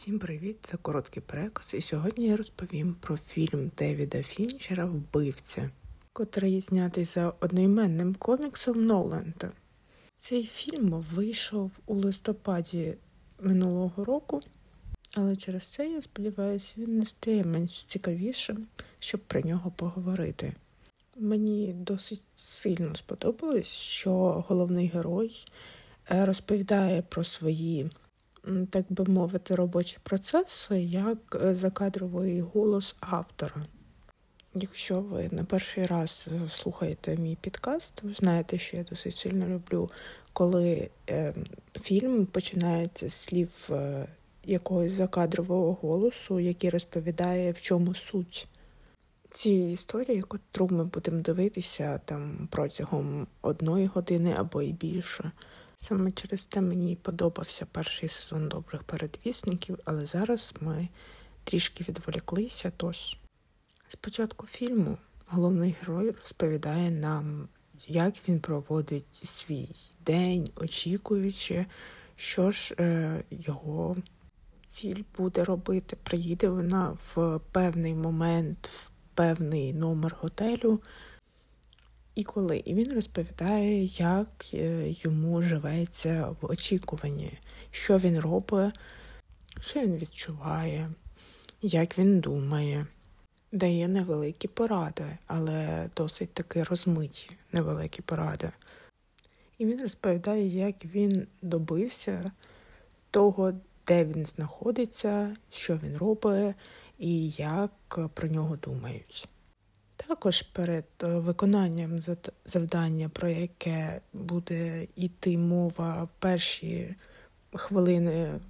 [0.00, 0.58] Всім привіт!
[0.60, 5.70] Це короткий переказ, і сьогодні я розповім про фільм Девіда Фінчера Вбивця,
[6.12, 9.52] котрий знятий за одноіменним коміксом Ноланда.
[10.16, 12.94] Цей фільм вийшов у листопаді
[13.40, 14.40] минулого року,
[15.16, 18.66] але через це, я сподіваюся, він не стає менш цікавішим,
[18.98, 20.54] щоб про нього поговорити.
[21.16, 25.44] Мені досить сильно сподобалось, що головний герой
[26.10, 27.90] е, розповідає про свої
[28.70, 33.66] так би мовити, робочі процеси як е, закадровий голос автора.
[34.54, 39.90] Якщо ви на перший раз слухаєте мій підкаст, ви знаєте, що я досить сильно люблю,
[40.32, 41.34] коли е,
[41.80, 44.06] фільм починається з слів е,
[44.44, 48.48] якогось закадрового голосу, який розповідає, в чому суть
[49.30, 55.32] цієї історії, яку ми будемо дивитися там протягом одної години або й більше.
[55.82, 60.88] Саме через те мені подобався перший сезон добрих передвісників, але зараз ми
[61.44, 62.72] трішки відволіклися.
[62.76, 63.18] Тож
[63.88, 67.48] спочатку фільму головний герой розповідає нам,
[67.88, 69.68] як він проводить свій
[70.06, 71.66] день, очікуючи,
[72.16, 73.96] що ж е, його
[74.66, 75.96] ціль буде робити.
[76.02, 80.80] Приїде вона в певний момент, в певний номер готелю.
[82.20, 87.32] І коли і він розповідає, як е, йому живеться в очікуванні,
[87.70, 88.74] що він робить,
[89.60, 90.90] що він відчуває,
[91.62, 92.86] як він думає,
[93.52, 98.50] дає невеликі поради, але досить таки розмиті невеликі поради.
[99.58, 102.32] І він розповідає, як він добився
[103.10, 103.52] того,
[103.86, 106.54] де він знаходиться, що він робить
[106.98, 109.28] і як про нього думають.
[110.10, 111.98] Також перед е, виконанням
[112.44, 116.96] завдання, про яке буде йти мова в перші
[117.54, 118.40] хвилини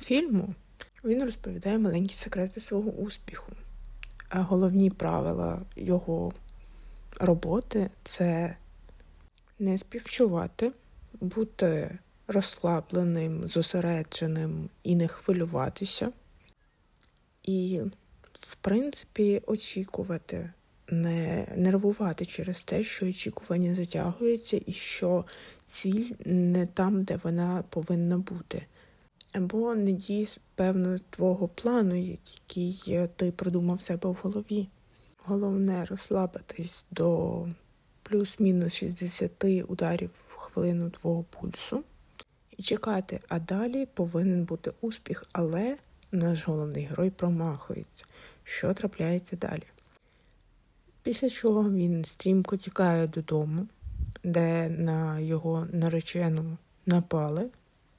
[0.00, 0.54] фільму,
[1.04, 3.52] він розповідає маленькі секрети свого успіху.
[4.28, 6.32] А головні правила його
[7.20, 8.56] роботи це
[9.58, 10.72] не співчувати,
[11.20, 16.12] бути розслабленим, зосередженим і не хвилюватися.
[17.42, 17.80] І,
[18.32, 20.50] в принципі, очікувати
[20.88, 25.24] не нервувати через те, що очікування затягується, і що
[25.66, 28.66] ціль не там, де вона повинна бути.
[29.32, 34.68] Або не дій певно твого плану, який ти продумав себе в голові.
[35.24, 37.46] Головне розслабитись до
[38.02, 41.84] плюс-мінус 60 ударів в хвилину твого пульсу
[42.56, 45.76] і чекати, а далі повинен бути успіх, але
[46.12, 48.04] наш головний герой промахується.
[48.44, 49.62] Що трапляється далі?
[51.02, 53.66] Після чого він стрімко тікає додому,
[54.24, 57.50] де на його наречену напали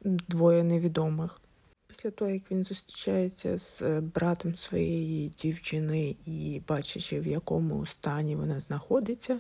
[0.04, 1.42] двоє невідомих.
[1.88, 8.60] Після того, як він зустрічається з братом своєї дівчини і бачачи, в якому стані вона
[8.60, 9.40] знаходиться,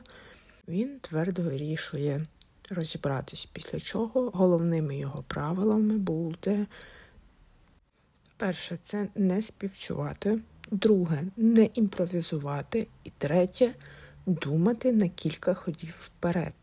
[0.67, 2.25] він твердо вирішує
[2.69, 6.67] розібратись, після чого головними його правилами буде
[8.37, 10.39] перше це не співчувати.
[10.73, 12.87] Друге не імпровізувати.
[13.03, 13.75] І третє
[14.25, 16.53] думати на кілька ходів вперед.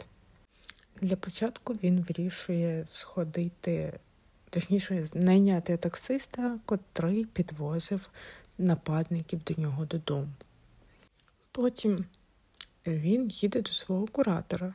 [1.00, 3.98] Для початку він вирішує сходити,
[4.50, 8.10] точніше, найняти таксиста, котрий підвозив
[8.58, 10.28] нападників до нього додому.
[11.52, 12.04] Потім
[12.86, 14.74] він їде до свого куратора,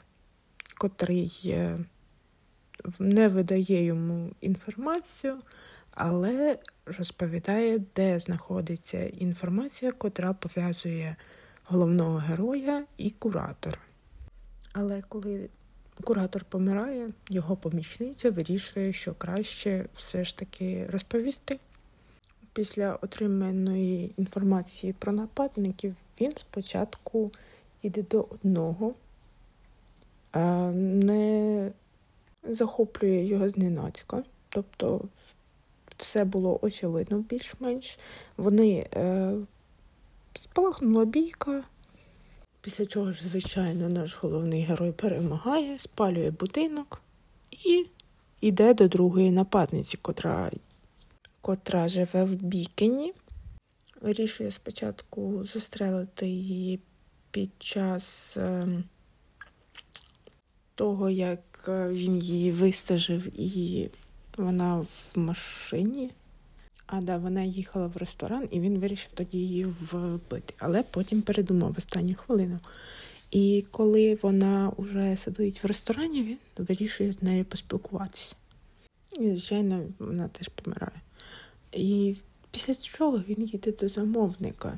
[0.78, 1.56] котрий
[3.00, 5.38] не видає йому інформацію,
[5.92, 11.16] але розповідає, де знаходиться інформація, котра пов'язує
[11.66, 13.78] головного героя і куратора.
[14.74, 15.50] Але коли
[16.04, 21.60] куратор помирає, його помічниця вирішує, що краще все ж таки розповісти.
[22.54, 27.32] Після отриманої інформації про нападників він спочатку
[27.82, 28.94] йде до одного,
[30.74, 31.72] не
[32.44, 34.24] захоплює його зненацька.
[34.50, 35.02] Тобто
[35.98, 38.00] все було очевидно більш-менш.
[38.38, 39.34] Вони е,
[40.34, 41.64] спалахнула бійка,
[42.62, 47.02] після чого ж, звичайно, наш головний герой перемагає, спалює будинок
[47.52, 47.86] і
[48.42, 50.52] йде до другої нападниці, котра
[51.42, 53.14] котра живе в Бікені.
[54.02, 56.80] Вирішує спочатку застрелити її
[57.32, 58.64] під час е,
[60.76, 63.90] того, як е, він її вистажив і
[64.38, 66.12] вона в машині.
[66.88, 70.54] А да, вона їхала в ресторан, і він вирішив тоді її вбити.
[70.58, 72.60] Але потім передумав в останню хвилину.
[73.32, 78.36] І коли вона вже сидить в ресторані, він вирішує з нею поспілкуватися.
[79.20, 81.02] І, звичайно, вона теж помирає.
[81.74, 82.16] І
[82.52, 84.78] після чого він їде до замовника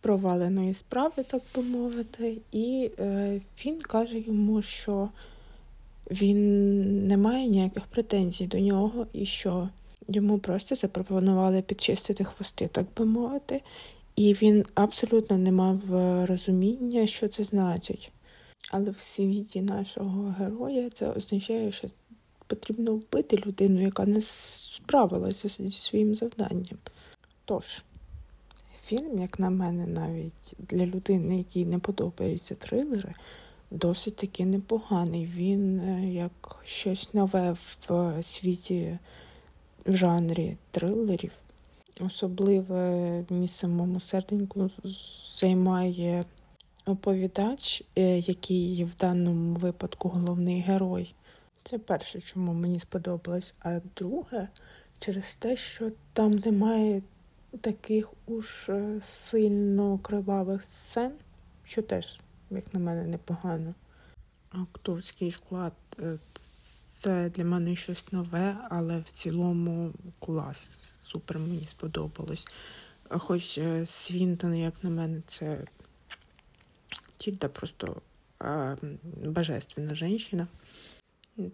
[0.00, 5.08] проваленої справи, так би мовити, і е, він каже йому, що
[6.10, 9.68] він не має ніяких претензій до нього, і що
[10.08, 13.62] йому просто запропонували підчистити хвости, так би мовити,
[14.16, 18.12] і він абсолютно не мав е, розуміння, що це значить.
[18.70, 21.88] Але в світі нашого героя це означає, що
[22.46, 26.78] потрібно вбити людину, яка не справилася зі своїм завданням.
[27.44, 27.84] Тож,
[28.80, 33.14] фільм, як на мене, навіть для людини, якій не подобаються трилери,
[33.70, 35.26] досить таки непоганий.
[35.26, 38.98] Він е, як щось нове в світі
[39.86, 41.32] в жанрі трилерів.
[42.00, 44.70] Особливе місце в моєму серденьку
[45.40, 46.24] займає
[46.86, 51.14] оповідач, е, який в даному випадку головний герой.
[51.62, 53.54] Це перше, чому мені сподобалось.
[53.60, 54.48] А друге,
[54.98, 57.02] через те, що там немає
[57.60, 61.12] таких уж е, сильно кривавих сцен,
[61.64, 62.20] що теж,
[62.50, 63.74] як на мене, непогано.
[64.50, 66.18] Акторський склад е,
[66.92, 70.70] це для мене щось нове, але в цілому клас.
[71.02, 72.46] Супер мені сподобалось.
[73.08, 75.64] Хоч е, Свінтон, як на мене, це
[77.16, 78.02] Тільда просто
[78.38, 78.76] а,
[79.24, 80.46] божественна жінка.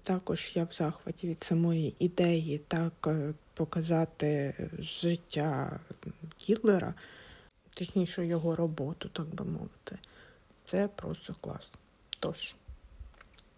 [0.03, 5.81] Також я в захваті від самої ідеї так е, показати життя
[6.49, 6.95] Гітлера,
[7.79, 9.99] точніше його роботу, так би мовити.
[10.65, 11.79] Це просто класно.
[12.19, 12.55] Тож,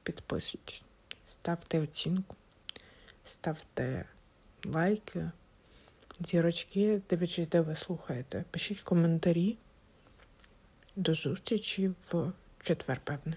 [0.02, 0.84] підписуйтесь,
[1.26, 2.36] ставте оцінку,
[3.24, 4.04] ставте
[4.64, 5.30] лайки,
[6.20, 8.44] зірочки, дивлячись, де ви слухаєте.
[8.50, 9.56] Пишіть коментарі.
[10.96, 13.36] До зустрічі в четвер, певне.